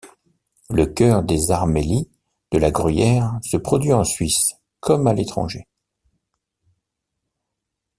Le 0.71 0.87
Chœur 0.87 1.21
des 1.21 1.51
armaillis 1.51 2.09
de 2.51 2.57
la 2.57 2.71
Gruyère 2.71 3.37
se 3.43 3.55
produit 3.55 3.93
en 3.93 4.03
Suisse 4.03 4.55
comme 4.79 5.05
à 5.05 5.13
l'étranger. 5.13 5.67